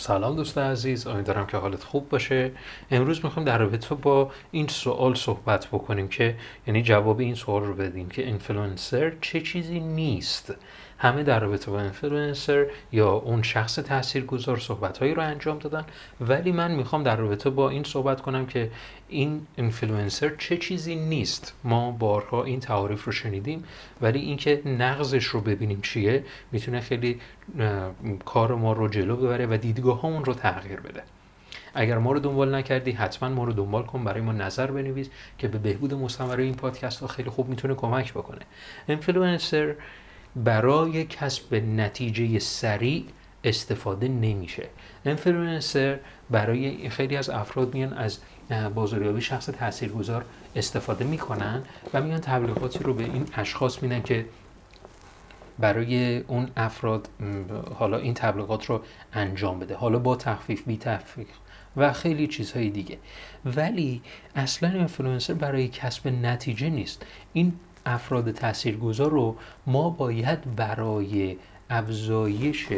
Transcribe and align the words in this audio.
سلام 0.00 0.36
دوست 0.36 0.58
عزیز 0.58 1.06
امیدوارم 1.06 1.46
که 1.46 1.56
حالت 1.56 1.84
خوب 1.84 2.08
باشه. 2.08 2.50
امروز 2.90 3.24
می‌خوایم 3.24 3.46
در 3.48 3.58
رابطه 3.58 3.94
با 3.94 4.30
این 4.50 4.68
سوال 4.68 5.14
صحبت 5.14 5.66
بکنیم 5.66 6.08
که 6.08 6.36
یعنی 6.66 6.82
جواب 6.82 7.20
این 7.20 7.34
سوال 7.34 7.64
رو 7.64 7.74
بدیم 7.74 8.08
که 8.08 8.26
اینفلوئنسر 8.26 9.12
چه 9.20 9.40
چیزی 9.40 9.80
نیست. 9.80 10.54
همه 11.02 11.22
در 11.22 11.40
رابطه 11.40 11.70
با 11.70 11.80
اینفلوئنسر 11.80 12.66
یا 12.92 13.10
اون 13.10 13.42
شخص 13.42 13.74
تاثیرگذار 13.74 14.58
صحبتهایی 14.58 15.14
رو 15.14 15.22
انجام 15.22 15.58
دادن. 15.58 15.84
ولی 16.20 16.52
من 16.52 16.72
می‌خوام 16.72 17.02
در 17.02 17.16
رابطه 17.16 17.50
با 17.50 17.70
این 17.70 17.84
صحبت 17.84 18.20
کنم 18.20 18.46
که 18.46 18.70
این 19.08 19.46
اینفلوئنسر 19.56 20.32
چه 20.38 20.56
چیزی 20.56 20.96
نیست. 20.96 21.54
ما 21.64 21.90
بارها 21.90 22.44
این 22.44 22.60
تعاریف 22.60 23.04
رو 23.04 23.12
شنیدیم 23.12 23.64
ولی 24.00 24.18
اینکه 24.18 24.62
نقضش 24.66 25.24
رو 25.24 25.40
ببینیم 25.40 25.80
چیه 25.80 26.24
می‌تونه 26.52 26.80
خیلی 26.80 27.20
کار 28.24 28.54
ما 28.54 28.72
رو 28.72 28.88
جلو 28.88 29.16
ببره 29.16 29.46
و 29.46 29.56
دیدگاهمون 29.56 30.24
رو 30.24 30.34
تغییر 30.34 30.80
بده. 30.80 31.02
اگر 31.74 31.98
ما 31.98 32.12
رو 32.12 32.20
دنبال 32.20 32.54
نکردی 32.54 32.90
حتما 32.90 33.28
ما 33.28 33.44
رو 33.44 33.52
دنبال 33.52 33.82
کن 33.82 34.04
برای 34.04 34.20
ما 34.20 34.32
نظر 34.32 34.66
بنویس 34.66 35.08
که 35.38 35.48
به 35.48 35.58
بهبود 35.58 35.94
مستمر 35.94 36.36
این 36.36 36.54
پادکست 36.54 37.00
ها 37.00 37.06
خیلی 37.06 37.30
خوب 37.30 37.48
می‌تونه 37.48 37.74
کمک 37.74 38.12
بکنه. 38.12 38.40
اینفلوئنسر 38.88 39.74
برای 40.36 41.04
کسب 41.04 41.54
نتیجه 41.54 42.38
سریع 42.38 43.04
استفاده 43.44 44.08
نمیشه. 44.08 44.68
انفلوئنسر 45.04 45.98
برای 46.30 46.88
خیلی 46.88 47.16
از 47.16 47.30
افراد 47.30 47.74
میان 47.74 47.92
از 47.92 48.18
بازاریابی 48.74 49.20
شخص 49.20 49.46
تاثیرگذار 49.46 50.24
استفاده 50.56 51.04
می‌کنن 51.04 51.62
و 51.94 52.02
میان 52.02 52.20
تبلیغاتی 52.20 52.78
رو 52.78 52.94
به 52.94 53.04
این 53.04 53.26
اشخاص 53.34 53.82
میدن 53.82 54.02
که 54.02 54.26
برای 55.58 56.18
اون 56.18 56.50
افراد 56.56 57.08
حالا 57.74 57.96
این 57.96 58.14
تبلیغات 58.14 58.66
رو 58.66 58.82
انجام 59.12 59.58
بده. 59.58 59.76
حالا 59.76 59.98
با 59.98 60.16
تخفیف 60.16 60.62
بی 60.66 60.76
تخفیف 60.76 61.28
و 61.76 61.92
خیلی 61.92 62.26
چیزهای 62.26 62.70
دیگه. 62.70 62.98
ولی 63.44 64.02
اصلا 64.36 64.68
اینفلوئنسر 64.68 65.34
برای 65.34 65.68
کسب 65.68 66.08
نتیجه 66.08 66.70
نیست. 66.70 67.06
این 67.32 67.52
افراد 67.86 68.30
تاثیرگذار 68.30 69.10
رو 69.10 69.36
ما 69.66 69.90
باید 69.90 70.56
برای 70.56 71.36
افزایش 71.70 72.68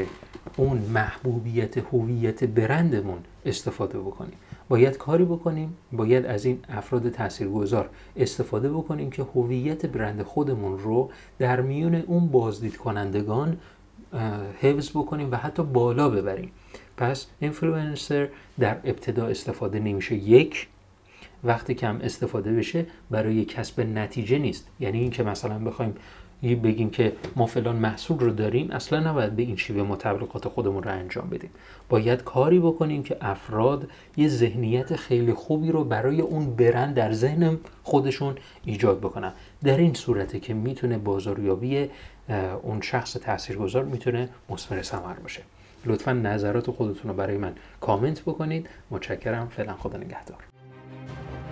اون 0.57 0.79
محبوبیت 0.79 1.79
هویت 1.79 2.45
برندمون 2.45 3.19
استفاده 3.47 3.99
بکنیم. 3.99 4.35
باید 4.69 4.97
کاری 4.97 5.25
بکنیم 5.25 5.77
باید 5.93 6.27
از 6.27 6.45
این 6.45 6.59
افراد 6.69 7.11
تاثیرگذار 7.11 7.91
استفاده 8.17 8.71
بکنیم 8.71 9.11
که 9.11 9.23
هویت 9.23 9.87
برند 9.87 10.23
خودمون 10.23 10.79
رو 10.79 11.11
در 11.39 11.61
میون 11.61 11.95
اون 11.95 12.29
بازدید 12.29 12.77
کنندگان 12.77 13.59
حفظ 14.61 14.91
بکنیم 14.91 15.33
و 15.33 15.37
حتی 15.37 15.63
بالا 15.63 16.11
ببریم. 16.11 16.53
پس 16.97 17.27
اینفلوئنسر 17.41 18.29
در 18.61 18.77
ابتدا 18.85 19.27
استفاده 19.27 19.79
نمیشه. 19.79 20.15
یک 20.15 20.69
وقتی 21.45 21.75
هم 21.75 22.01
استفاده 22.03 22.53
بشه 22.53 22.87
برای 23.11 23.45
کسب 23.45 23.81
نتیجه 23.81 24.39
نیست. 24.39 24.69
یعنی 24.81 24.99
اینکه 24.99 25.23
مثلا 25.23 25.59
بخوایم 25.59 25.95
بگیم 26.43 26.91
که 26.91 27.13
ما 27.37 27.47
فلان 27.47 27.77
محصول 27.77 28.19
رو 28.19 28.31
داریم 28.31 28.71
اصلا 28.71 29.11
نباید 29.11 29.37
به 29.37 29.43
این 29.43 29.57
شیوه 29.57 29.83
تبلیغات 29.83 30.49
خودمون 30.49 30.83
رو 30.83 30.91
انجام 30.91 31.29
بدیم. 31.31 31.51
باید 31.89 32.25
کاری 32.25 32.59
بکنیم 32.59 33.03
که 33.03 33.17
افراد 33.21 33.89
یه 34.17 34.29
ذهنیت 34.29 34.97
خیلی 34.97 35.33
خوبی 35.35 35.73
رو 35.73 35.85
برای 35.85 36.21
اون 36.21 36.57
برند 36.57 36.95
در 36.95 37.13
ذهن 37.13 37.59
خودشون 37.83 38.35
ایجاد 38.65 38.99
بکنن. 38.99 39.33
در 39.65 39.77
این 39.77 39.95
صورته 39.95 40.41
که 40.41 40.55
می‌تونه 40.55 40.99
بازاریابی 40.99 41.89
اون 42.63 42.81
شخص 42.81 43.13
تاثیرگذار 43.13 43.85
می‌تونه 43.85 44.29
مثمر 44.51 44.83
ثمر 44.83 45.15
باشه. 45.15 45.43
لطفا 45.85 46.13
نظرات 46.13 46.71
خودتون 46.71 47.11
رو 47.11 47.17
برای 47.17 47.37
من 47.37 47.53
کامنت 47.81 48.23
بکنید. 48.23 48.69
متشکرم. 48.91 49.49
فعلا 49.49 49.75
خدا 49.75 49.99
نگهدار. 49.99 50.62